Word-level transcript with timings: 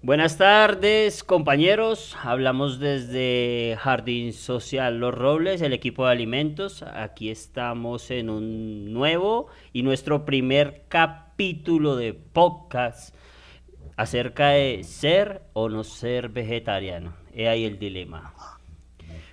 Buenas 0.00 0.38
tardes, 0.38 1.24
compañeros. 1.24 2.16
Hablamos 2.22 2.78
desde 2.78 3.76
Jardín 3.80 4.32
Social 4.32 5.00
Los 5.00 5.12
Robles, 5.12 5.60
el 5.60 5.72
equipo 5.72 6.06
de 6.06 6.12
alimentos. 6.12 6.82
Aquí 6.82 7.30
estamos 7.30 8.10
en 8.12 8.30
un 8.30 8.92
nuevo 8.92 9.48
y 9.72 9.82
nuestro 9.82 10.24
primer 10.24 10.84
capítulo 10.88 11.96
de 11.96 12.14
podcast 12.14 13.14
acerca 13.96 14.50
de 14.50 14.84
ser 14.84 15.42
o 15.52 15.68
no 15.68 15.82
ser 15.82 16.28
vegetariano. 16.28 17.14
He 17.34 17.48
ahí 17.48 17.64
el 17.64 17.80
dilema. 17.80 18.32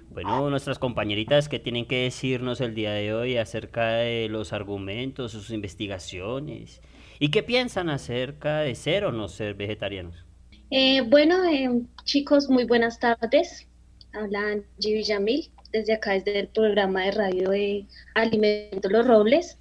Bueno, 0.09 0.49
nuestras 0.49 0.79
compañeritas, 0.79 1.47
¿qué 1.47 1.59
tienen 1.59 1.85
que 1.85 2.03
decirnos 2.03 2.59
el 2.61 2.73
día 2.73 2.93
de 2.93 3.13
hoy 3.13 3.37
acerca 3.37 3.97
de 3.97 4.29
los 4.29 4.53
argumentos, 4.53 5.33
sus 5.33 5.51
investigaciones? 5.51 6.81
¿Y 7.19 7.29
qué 7.29 7.43
piensan 7.43 7.89
acerca 7.89 8.59
de 8.59 8.75
ser 8.75 9.05
o 9.05 9.11
no 9.11 9.27
ser 9.27 9.55
vegetarianos? 9.55 10.25
Eh, 10.71 11.01
bueno, 11.01 11.43
eh, 11.45 11.69
chicos, 12.03 12.49
muy 12.49 12.65
buenas 12.65 12.99
tardes. 12.99 13.67
Habla 14.13 14.39
Angie 14.39 14.93
Villamil, 14.95 15.51
desde 15.71 15.93
acá, 15.93 16.13
desde 16.13 16.39
el 16.39 16.47
programa 16.47 17.03
de 17.03 17.11
radio 17.11 17.49
de 17.49 17.85
Alimentos 18.15 18.91
Los 18.91 19.07
Robles. 19.07 19.57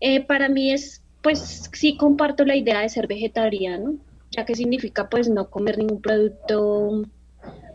Eh, 0.00 0.24
para 0.24 0.48
mí 0.48 0.72
es, 0.72 1.02
pues 1.22 1.70
sí 1.72 1.96
comparto 1.96 2.44
la 2.44 2.56
idea 2.56 2.80
de 2.80 2.88
ser 2.88 3.06
vegetariano, 3.06 3.96
ya 4.30 4.44
que 4.44 4.54
significa 4.54 5.08
pues 5.08 5.28
no 5.28 5.50
comer 5.50 5.78
ningún 5.78 6.00
producto 6.00 7.02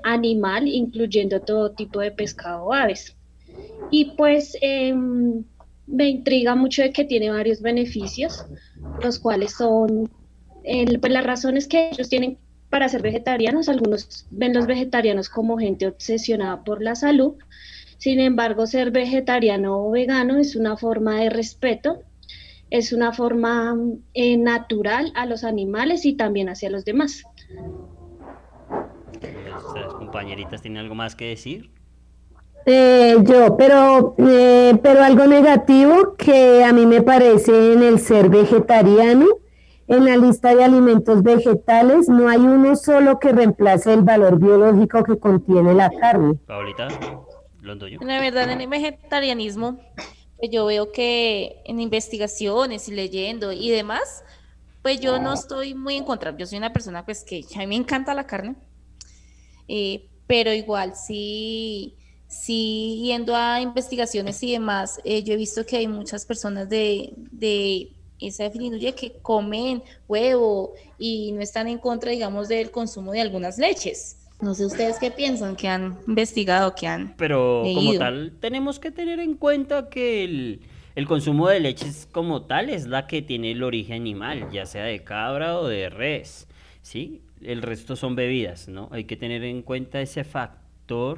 animal, 0.04 0.68
incluyendo 0.68 1.42
todo 1.42 1.72
tipo 1.72 2.00
de 2.00 2.12
pescado 2.12 2.66
o 2.66 2.74
aves. 2.74 3.16
Y 3.92 4.06
pues 4.16 4.58
em, 4.62 5.44
me 5.88 6.10
intriga 6.10 6.56
mucho 6.56 6.82
de 6.82 6.92
que 6.92 7.06
tiene 7.06 7.30
varios 7.30 7.62
beneficios, 7.62 8.46
los 9.02 9.20
cuales 9.20 9.54
son 9.54 10.10
pues 10.64 11.14
las 11.14 11.26
razones 11.26 11.68
que 11.68 11.90
ellos 11.90 12.10
tienen 12.10 12.38
para 12.70 12.90
ser 12.90 13.02
vegetarianos. 13.02 13.70
Algunos 13.70 14.26
ven 14.32 14.54
los 14.54 14.66
vegetarianos 14.66 15.30
como 15.30 15.58
gente 15.58 15.88
obsesionada 15.88 16.64
por 16.64 16.82
la 16.82 16.96
salud. 16.96 17.36
Sin 17.98 18.20
embargo, 18.20 18.66
ser 18.66 18.92
vegetariano 18.92 19.86
o 19.86 19.92
vegano 19.92 20.38
es 20.38 20.56
una 20.56 20.76
forma 20.78 21.20
de 21.20 21.30
respeto, 21.30 22.02
es 22.70 22.92
una 22.92 23.14
forma 23.14 23.76
eh, 24.14 24.38
natural 24.38 25.12
a 25.16 25.26
los 25.26 25.44
animales 25.44 26.06
y 26.06 26.14
también 26.14 26.50
hacia 26.50 26.70
los 26.70 26.86
demás. 26.86 27.24
¿Nuestras 29.22 29.94
compañeritas 29.94 30.62
tienen 30.62 30.80
algo 30.80 30.96
más 30.96 31.16
que 31.16 31.30
decir? 31.30 31.70
Eh, 32.66 33.18
yo, 33.24 33.58
pero, 33.58 34.16
eh, 34.18 34.80
pero 34.82 35.04
algo 35.04 35.26
negativo 35.26 36.16
que 36.18 36.64
a 36.64 36.72
mí 36.72 36.86
me 36.86 37.02
parece 37.02 37.74
en 37.74 37.84
el 37.84 38.00
ser 38.00 38.30
vegetariano 38.30 39.28
en 39.88 40.06
la 40.06 40.18
lista 40.18 40.56
de 40.56 40.64
alimentos 40.64 41.24
vegetales 41.24 42.08
no 42.08 42.30
hay 42.30 42.40
uno 42.40 42.76
solo 42.76 43.20
que 43.20 43.32
reemplace 43.32 43.94
el 43.94 44.02
valor 44.02 44.40
biológico 44.40 45.04
que 45.04 45.20
contiene 45.20 45.74
la 45.74 45.90
carne. 45.90 46.36
Paulita, 46.48 46.88
La 47.62 48.22
verdad, 48.22 48.50
en 48.52 48.62
el 48.62 48.70
vegetarianismo, 48.70 49.80
pues 50.38 50.50
yo 50.52 50.66
veo 50.66 50.92
que 50.92 51.62
en 51.66 51.80
investigaciones 51.80 52.88
y 52.88 52.94
leyendo 52.94 53.52
y 53.52 53.70
demás, 53.72 54.24
pues 54.82 55.00
yo 55.00 55.20
no 55.20 55.34
estoy 55.34 55.74
muy 55.74 55.98
en 55.98 56.06
contra. 56.06 56.36
Yo 56.36 56.46
soy 56.46 56.58
una 56.58 56.72
persona 56.72 57.06
pues 57.06 57.24
que 57.24 57.44
a 57.56 57.60
mí 57.60 57.68
me 57.68 57.76
encanta 57.76 58.14
la 58.14 58.26
carne, 58.26 58.56
eh, 59.68 60.10
pero 60.28 60.54
igual 60.54 60.96
sí, 60.96 61.98
sí 62.34 63.02
yendo 63.04 63.36
a 63.36 63.62
investigaciones 63.62 64.42
y 64.44 64.52
demás, 64.52 65.00
eh, 65.04 65.24
yo 65.24 65.34
he 65.34 65.38
visto 65.38 65.66
que 65.66 65.78
hay 65.78 65.88
muchas 65.88 66.26
personas 66.26 66.70
de, 66.70 67.14
de 67.32 67.92
esa 68.20 68.44
definición 68.44 68.94
que 68.94 69.14
comen 69.22 69.84
huevo 70.08 70.74
y 70.98 71.32
no 71.34 71.42
están 71.42 71.68
en 71.68 71.78
contra, 71.78 72.12
digamos, 72.12 72.48
del 72.48 72.72
consumo 72.72 73.12
de 73.12 73.22
algunas 73.22 73.58
leches. 73.58 74.18
No 74.42 74.54
sé 74.56 74.66
ustedes 74.66 74.98
qué 75.00 75.12
piensan, 75.12 75.56
que 75.56 75.68
han 75.68 75.98
investigado, 76.08 76.76
que 76.76 76.88
han. 76.88 77.16
Pero 77.18 77.64
como 77.74 77.98
tal, 77.98 78.34
tenemos 78.42 78.80
que 78.80 78.92
tener 78.92 79.20
en 79.20 79.36
cuenta 79.36 79.90
que 79.90 80.26
el, 80.26 80.62
el, 80.96 81.08
consumo 81.08 81.48
de 81.48 81.62
leches 81.62 82.10
como 82.12 82.44
tal 82.44 82.70
es 82.70 82.88
la 82.88 83.08
que 83.08 83.22
tiene 83.22 83.52
el 83.52 83.64
origen 83.64 84.02
animal, 84.02 84.50
ya 84.52 84.66
sea 84.66 84.84
de 84.84 85.04
cabra 85.04 85.60
o 85.60 85.68
de 85.68 85.90
res. 85.90 86.48
¿sí? 86.82 87.22
El 87.42 87.62
resto 87.62 87.96
son 87.96 88.16
bebidas, 88.16 88.68
¿no? 88.68 88.90
Hay 88.92 89.06
que 89.06 89.16
tener 89.16 89.44
en 89.44 89.62
cuenta 89.62 90.02
ese 90.02 90.24
factor 90.26 90.63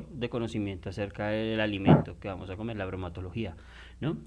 de 0.10 0.30
conocimiento 0.30 0.90
acerca 0.90 1.28
del 1.28 1.60
alimento 1.60 2.20
que 2.20 2.28
vamos 2.28 2.50
a 2.50 2.56
comer, 2.56 2.78
la 2.78 2.86
bromatología, 2.86 3.56
¿no? 4.00 4.18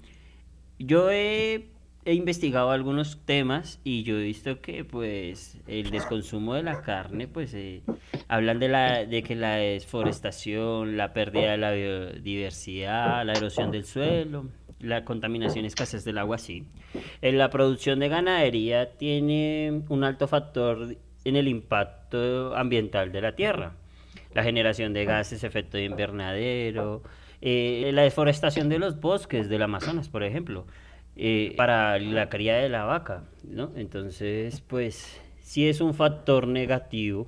Yo 0.77 1.11
he 1.11 1.69
investigado 2.05 2.71
algunos 2.71 3.19
temas 3.25 3.79
y 3.83 4.03
yo 4.03 4.17
he 4.17 4.23
visto 4.23 4.61
que 4.61 4.85
pues 4.85 5.59
el 5.67 5.91
desconsumo 5.91 6.53
de 6.53 6.63
la 6.63 6.81
carne 6.81 7.27
pues 7.27 7.53
eh, 7.53 7.83
hablan 8.27 8.59
de 8.59 8.69
la 8.69 9.05
de 9.05 9.23
que 9.23 9.35
la 9.35 9.55
desforestación, 9.55 10.97
la 10.97 11.13
pérdida 11.13 11.51
de 11.51 11.57
la 11.57 11.71
biodiversidad, 11.71 13.25
la 13.25 13.33
erosión 13.33 13.71
del 13.71 13.85
suelo, 13.85 14.45
la 14.79 15.03
contaminación 15.03 15.65
escasez 15.65 16.05
del 16.05 16.17
agua 16.17 16.37
sí. 16.37 16.65
En 17.21 17.37
la 17.37 17.49
producción 17.49 17.99
de 17.99 18.09
ganadería 18.09 18.97
tiene 18.97 19.83
un 19.89 20.03
alto 20.03 20.27
factor 20.27 20.95
en 21.25 21.35
el 21.35 21.47
impacto 21.47 22.55
ambiental 22.55 23.11
de 23.11 23.21
la 23.21 23.35
tierra. 23.35 23.73
La 24.39 24.43
generación 24.43 24.93
de 24.93 25.03
gases, 25.03 25.43
efecto 25.43 25.75
de 25.75 25.83
invernadero, 25.83 27.03
eh, 27.41 27.91
la 27.93 28.03
deforestación 28.03 28.69
de 28.69 28.79
los 28.79 28.99
bosques 29.01 29.49
del 29.49 29.63
Amazonas, 29.63 30.07
por 30.07 30.23
ejemplo 30.23 30.65
eh, 31.21 31.53
para 31.57 31.99
la 31.99 32.29
cría 32.29 32.55
de 32.55 32.69
la 32.69 32.85
vaca, 32.85 33.25
¿no? 33.43 33.73
Entonces, 33.75 34.61
pues 34.61 35.19
sí 35.41 35.67
es 35.67 35.81
un 35.81 35.93
factor 35.93 36.47
negativo, 36.47 37.27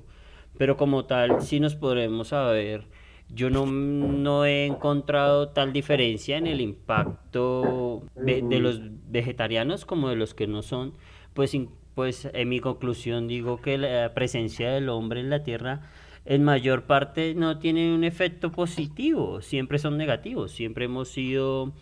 pero 0.56 0.78
como 0.78 1.04
tal 1.04 1.42
sí 1.42 1.60
nos 1.60 1.76
podremos 1.76 2.28
saber, 2.28 2.86
yo 3.28 3.50
no, 3.50 3.66
no 3.66 4.46
he 4.46 4.64
encontrado 4.64 5.50
tal 5.50 5.74
diferencia 5.74 6.38
en 6.38 6.46
el 6.46 6.62
impacto 6.62 8.04
de, 8.16 8.40
los 8.60 8.80
vegetarianos 9.10 9.84
como 9.84 10.08
de 10.08 10.16
los 10.16 10.32
que 10.32 10.46
no 10.46 10.62
son, 10.62 10.94
pues, 11.34 11.54
pues 11.94 12.30
en 12.32 12.48
mi 12.48 12.60
conclusión 12.60 13.28
digo 13.28 13.60
que 13.60 13.76
la 13.76 14.14
presencia 14.14 14.70
del 14.70 14.88
hombre 14.88 15.20
en 15.20 15.28
la 15.28 15.42
tierra 15.42 15.82
en 16.24 16.44
mayor 16.44 16.84
parte 16.84 17.34
no 17.34 17.58
tiene 17.58 17.94
un 17.94 18.04
efecto 18.04 18.52
positivo, 18.52 19.42
siempre 19.42 19.78
son 19.78 19.96
negativos, 19.96 20.52
siempre 20.52 20.84
hemos 20.84 21.08
sido 21.08 21.72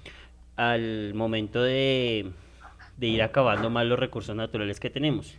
al 0.56 1.14
momento 1.14 1.62
de, 1.62 2.32
ir 3.00 3.22
acabando 3.22 3.70
más 3.70 3.86
los 3.86 3.98
recursos 3.98 4.34
naturales 4.34 4.80
que 4.80 4.90
tenemos. 4.90 5.36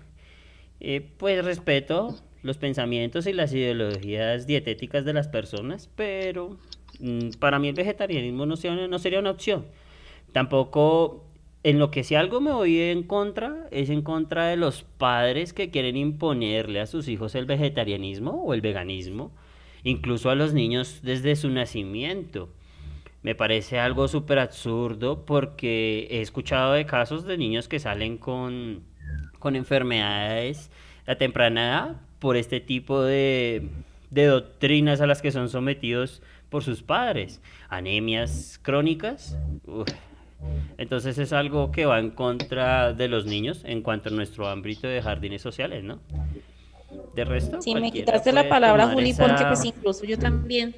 Eh, 0.80 1.08
pues 1.18 1.44
respeto 1.44 2.16
los 2.42 2.58
pensamientos 2.58 3.28
y 3.28 3.34
las 3.34 3.54
ideologías 3.54 4.48
dietéticas 4.48 5.06
de 5.06 5.14
las 5.14 5.28
personas, 5.28 5.90
pero 5.96 6.58
mm, 7.00 7.32
para 7.40 7.60
mí 7.60 7.70
el 7.70 7.76
vegetarianismo 7.76 8.46
no, 8.46 8.56
no 8.88 9.00
sería 9.00 9.20
una 9.20 9.32
opción. 9.32 9.66
Tampoco 10.32 11.31
en 11.64 11.80
lo 11.80 11.92
que 11.92 12.04
si 12.04 12.16
algo 12.16 12.42
me 12.42 12.52
voy 12.52 12.80
en 12.80 13.04
contra 13.04 13.68
es 13.72 13.90
en 13.90 14.02
contra 14.02 14.48
de 14.48 14.58
los 14.58 14.84
padres 14.84 15.54
que 15.54 15.70
quieren 15.70 15.98
imponerle 15.98 16.80
a 16.80 16.88
sus 16.88 17.08
hijos 17.08 17.36
el 17.36 17.46
vegetarianismo 17.46 18.44
o 18.44 18.54
el 18.54 18.62
veganismo, 18.62 19.32
incluso 19.84 20.30
a 20.30 20.36
los 20.36 20.54
niños 20.54 21.02
desde 21.04 21.36
su 21.36 21.50
nacimiento 21.50 22.50
me 23.24 23.36
parece 23.36 23.80
algo 23.80 24.08
súper 24.08 24.40
absurdo 24.40 25.26
porque 25.26 26.08
he 26.10 26.22
escuchado 26.22 26.74
de 26.74 26.86
casos 26.86 27.26
de 27.26 27.38
niños 27.38 27.68
que 27.68 27.80
salen 27.80 28.18
con, 28.18 28.84
con 29.38 29.56
enfermedades 29.56 30.72
a 31.06 31.16
temprana 31.16 31.68
edad 31.68 32.02
por 32.20 32.36
este 32.36 32.60
tipo 32.60 33.02
de, 33.02 33.68
de 34.10 34.26
doctrinas 34.26 35.02
a 35.02 35.08
las 35.08 35.22
que 35.22 35.32
son 35.32 35.50
sometidos 35.50 36.22
por 36.50 36.64
sus 36.64 36.82
padres. 36.82 37.42
Anemias 37.70 38.60
crónicas. 38.62 39.38
Entonces 40.78 41.18
es 41.18 41.34
algo 41.34 41.72
que 41.72 41.85
va 41.85 42.00
en 42.00 42.12
contra 42.12 42.94
de 42.94 43.07
los 43.07 43.25
niños 43.25 43.62
en 43.66 43.81
cuanto 43.81 44.09
a 44.09 44.12
nuestro 44.12 44.47
ámbito 44.47 44.88
de 44.88 45.02
jardines 45.02 45.41
sociales, 45.41 45.84
¿no? 45.84 45.99
De 47.16 47.23
resto. 47.26 47.61
Sí, 47.61 47.76
me 47.76 47.91
quitaste 47.91 48.32
la 48.32 48.49
palabra, 48.49 48.88
Juli, 48.88 49.14
porque 49.14 49.46
pues 49.46 49.64
incluso 49.66 50.05
yo 50.05 50.17
también 50.17 50.76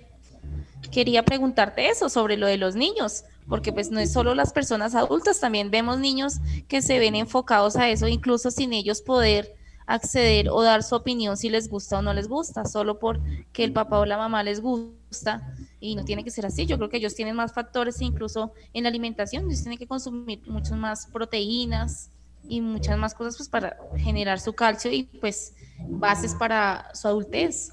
quería 0.92 1.24
preguntarte 1.24 1.88
eso 1.88 2.10
sobre 2.10 2.38
lo 2.38 2.48
de 2.48 2.58
los 2.58 2.76
niños, 2.76 3.24
porque 3.48 3.72
pues 3.72 3.90
no 3.90 4.00
es 4.00 4.12
solo 4.12 4.36
las 4.36 4.54
personas 4.54 4.96
adultas, 4.96 5.40
también 5.40 5.72
vemos 5.72 5.98
niños 5.98 6.40
que 6.68 6.82
se 6.82 7.00
ven 7.00 7.16
enfocados 7.16 7.76
a 7.78 7.90
eso, 7.90 8.08
incluso 8.08 8.52
sin 8.52 8.74
ellos 8.74 9.02
poder 9.02 9.56
acceder 9.86 10.50
o 10.50 10.62
dar 10.62 10.84
su 10.84 10.96
opinión 10.96 11.38
si 11.38 11.50
les 11.50 11.70
gusta 11.70 12.00
o 12.00 12.02
no 12.02 12.14
les 12.14 12.28
gusta, 12.28 12.66
solo 12.66 13.00
porque 13.00 13.64
el 13.64 13.74
papá 13.74 14.00
o 14.00 14.06
la 14.06 14.18
mamá 14.18 14.44
les 14.44 14.62
gusta 14.62 15.56
y 15.80 15.96
no 15.96 16.06
tiene 16.06 16.24
que 16.24 16.32
ser 16.32 16.46
así. 16.46 16.66
Yo 16.66 16.78
creo 16.78 16.90
que 16.90 16.98
ellos 16.98 17.16
tienen 17.16 17.36
más 17.36 17.54
factores 17.54 18.02
incluso 18.02 18.54
en 18.74 18.84
la 18.84 18.90
alimentación, 18.90 19.46
ellos 19.46 19.62
tienen 19.62 19.78
que 19.78 19.88
consumir 19.88 20.42
muchas 20.48 20.78
más 20.78 21.08
proteínas 21.08 22.10
y 22.48 22.62
muchas 22.62 22.98
más 22.98 23.14
cosas 23.14 23.38
pues 23.38 23.50
para 23.50 23.78
generar 23.98 24.40
su 24.40 24.54
calcio 24.54 24.92
y 24.92 25.04
pues 25.04 25.56
bases 25.88 26.36
para 26.36 26.94
su 26.94 27.08
adultez. 27.08 27.72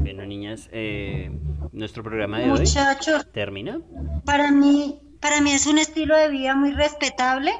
Bueno, 0.00 0.24
niñas, 0.24 0.68
eh, 0.72 1.30
nuestro 1.72 2.02
programa 2.02 2.38
de 2.38 2.50
hoy 2.50 2.64
termina. 3.32 3.80
Para 4.24 4.50
mí, 4.50 5.00
para 5.20 5.40
mí 5.40 5.52
es 5.52 5.66
un 5.66 5.78
estilo 5.78 6.16
de 6.16 6.28
vida 6.28 6.54
muy 6.54 6.72
respetable, 6.72 7.52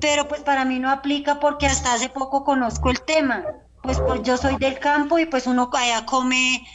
pero 0.00 0.28
pues 0.28 0.42
para 0.42 0.64
mí 0.64 0.78
no 0.78 0.90
aplica 0.90 1.40
porque 1.40 1.66
hasta 1.66 1.94
hace 1.94 2.08
poco 2.08 2.44
conozco 2.44 2.90
el 2.90 3.00
tema. 3.02 3.44
Pues, 3.82 4.00
pues 4.00 4.22
yo 4.22 4.36
soy 4.36 4.56
del 4.56 4.78
campo 4.78 5.18
y 5.18 5.26
pues 5.26 5.46
uno 5.46 5.70
allá 5.72 6.06
come 6.06 6.66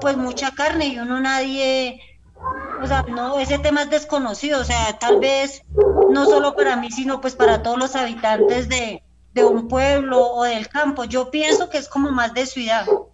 pues 0.00 0.16
mucha 0.16 0.50
carne 0.52 0.86
y 0.86 0.98
uno 0.98 1.20
nadie, 1.20 2.00
o 2.82 2.86
sea, 2.86 3.02
no, 3.02 3.38
ese 3.38 3.58
tema 3.58 3.82
es 3.82 3.90
desconocido, 3.90 4.60
o 4.60 4.64
sea, 4.64 4.98
tal 4.98 5.20
vez 5.20 5.62
no 6.10 6.26
solo 6.26 6.54
para 6.54 6.76
mí, 6.76 6.90
sino 6.90 7.20
pues 7.20 7.34
para 7.34 7.62
todos 7.62 7.78
los 7.78 7.96
habitantes 7.96 8.68
de, 8.68 9.02
de 9.32 9.44
un 9.44 9.68
pueblo 9.68 10.20
o 10.20 10.44
del 10.44 10.68
campo. 10.68 11.04
Yo 11.04 11.30
pienso 11.30 11.70
que 11.70 11.78
es 11.78 11.88
como 11.88 12.10
más 12.10 12.34
de 12.34 12.46
ciudad, 12.46 12.88
o 12.88 13.12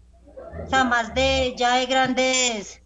sea, 0.69 0.85
más 0.85 1.15
de 1.15 1.55
ya 1.57 1.77
de 1.77 1.87
grandes 1.87 2.80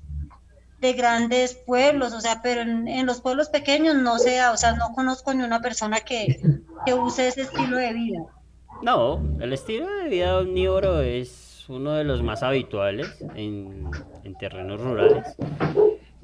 de 0.85 0.93
grandes 0.93 1.55
pueblos, 1.55 2.13
o 2.13 2.21
sea, 2.21 2.41
pero 2.43 2.61
en, 2.61 3.07
los 3.07 3.23
pueblos 3.23 3.49
pequeños 3.49 3.97
no 3.97 4.19
sea, 4.19 4.53
o 4.53 4.57
sea, 4.59 4.75
no 4.75 4.93
conozco 4.95 5.33
ni 5.33 5.43
una 5.43 5.63
persona 5.63 6.01
que, 6.01 6.39
que 6.85 6.93
use 6.93 7.29
ese 7.29 7.43
estilo 7.43 7.79
de 7.79 7.93
vida. 7.95 8.27
No, 8.83 9.23
el 9.41 9.55
estilo 9.55 9.87
de 9.89 10.09
vida 10.11 10.39
omnívoro 10.39 11.01
es 11.01 11.65
uno 11.69 11.93
de 11.95 12.05
los 12.05 12.23
más 12.23 12.43
habituales 12.43 13.09
en, 13.35 13.89
en 14.25 14.35
terrenos 14.37 14.79
rurales. 14.79 15.25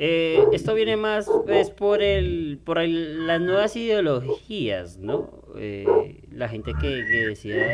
Eh, 0.02 0.44
esto 0.52 0.74
viene 0.74 0.96
más 0.96 1.30
pues, 1.44 1.70
por, 1.70 2.02
el, 2.02 2.58
por 2.64 2.82
las 2.82 3.40
nuevas 3.40 3.76
ideologías, 3.76 4.96
¿no? 4.96 5.30
Eh, 5.58 5.86
la 6.30 6.48
gente 6.48 6.72
que, 6.80 6.88
decide 6.88 7.66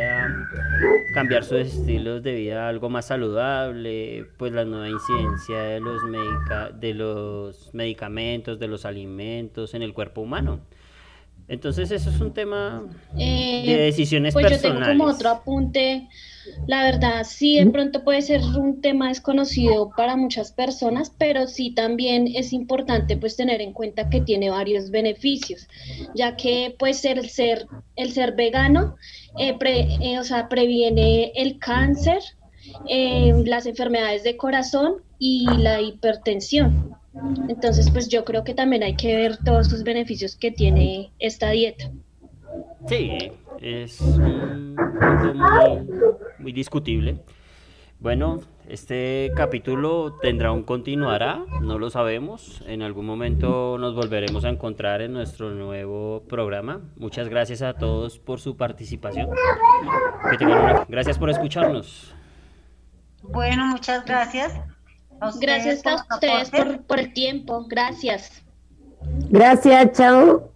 cambiar 1.16 1.44
sus 1.44 1.60
estilos 1.60 2.22
de 2.22 2.34
vida 2.34 2.66
a 2.66 2.68
algo 2.68 2.90
más 2.90 3.06
saludable, 3.06 4.26
pues 4.36 4.52
la 4.52 4.66
nueva 4.66 4.90
incidencia 4.90 5.62
de 5.62 5.80
los, 5.80 6.02
de 6.78 6.92
los 6.92 7.70
medicamentos, 7.72 8.58
de 8.58 8.68
los 8.68 8.84
alimentos 8.84 9.72
en 9.72 9.80
el 9.80 9.94
cuerpo 9.94 10.20
humano. 10.20 10.60
Entonces 11.48 11.90
eso 11.90 12.10
es 12.10 12.20
un 12.20 12.34
tema 12.34 12.82
de 13.14 13.64
eh, 13.64 13.78
decisiones 13.78 14.34
pues 14.34 14.46
personales. 14.46 14.78
Yo 14.78 14.86
tengo 14.90 15.04
como 15.04 15.14
otro 15.14 15.30
apunte. 15.30 16.06
La 16.66 16.82
verdad, 16.82 17.24
sí, 17.24 17.58
de 17.58 17.66
pronto 17.70 18.02
puede 18.02 18.22
ser 18.22 18.40
un 18.42 18.80
tema 18.80 19.08
desconocido 19.08 19.90
para 19.96 20.16
muchas 20.16 20.52
personas, 20.52 21.12
pero 21.16 21.46
sí 21.46 21.72
también 21.72 22.28
es 22.34 22.52
importante 22.52 23.16
pues 23.16 23.36
tener 23.36 23.60
en 23.60 23.72
cuenta 23.72 24.08
que 24.10 24.20
tiene 24.20 24.50
varios 24.50 24.90
beneficios, 24.90 25.68
ya 26.14 26.36
que 26.36 26.74
pues 26.78 27.04
el 27.04 27.28
ser, 27.28 27.66
el 27.94 28.12
ser 28.12 28.34
vegano, 28.34 28.96
eh, 29.38 29.56
eh, 29.60 30.18
o 30.18 30.24
sea, 30.24 30.48
previene 30.48 31.32
el 31.34 31.58
cáncer, 31.58 32.20
las 33.44 33.66
enfermedades 33.66 34.24
de 34.24 34.36
corazón 34.36 35.02
y 35.18 35.46
la 35.58 35.80
hipertensión. 35.80 36.96
Entonces, 37.48 37.90
pues 37.90 38.08
yo 38.08 38.24
creo 38.24 38.44
que 38.44 38.54
también 38.54 38.82
hay 38.82 38.96
que 38.96 39.16
ver 39.16 39.38
todos 39.38 39.70
los 39.72 39.82
beneficios 39.84 40.36
que 40.36 40.50
tiene 40.50 41.10
esta 41.18 41.50
dieta. 41.50 41.90
Sí, 42.88 43.10
es 43.60 44.00
un 44.00 44.76
punto 44.76 45.34
muy, 45.34 46.16
discutible. 46.52 47.18
Bueno, 47.98 48.40
este 48.68 49.32
capítulo 49.34 50.18
tendrá 50.20 50.52
un 50.52 50.64
continuará, 50.64 51.44
no 51.62 51.78
lo 51.78 51.88
sabemos. 51.88 52.62
En 52.66 52.82
algún 52.82 53.06
momento 53.06 53.78
nos 53.78 53.94
volveremos 53.94 54.44
a 54.44 54.50
encontrar 54.50 55.00
en 55.00 55.12
nuestro 55.12 55.50
nuevo 55.50 56.24
programa. 56.28 56.80
Muchas 56.96 57.28
gracias 57.28 57.62
a 57.62 57.74
todos 57.74 58.18
por 58.18 58.38
su 58.38 58.56
participación. 58.56 59.30
Gracias 60.88 61.18
por 61.18 61.30
escucharnos. 61.30 62.14
Bueno, 63.22 63.66
muchas 63.66 64.04
gracias. 64.04 64.60
Gracias 65.40 65.86
a 65.86 66.04
ustedes 66.14 66.50
por, 66.50 66.82
por 66.82 67.00
el 67.00 67.12
tiempo. 67.12 67.64
Gracias. 67.66 68.42
Gracias, 69.30 69.92
chao. 69.92 70.55